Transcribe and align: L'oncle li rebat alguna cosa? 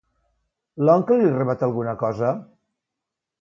L'oncle 0.87 1.17
li 1.19 1.27
rebat 1.35 1.67
alguna 1.67 1.95
cosa? 2.05 2.33